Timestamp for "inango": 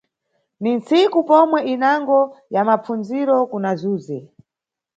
1.73-2.17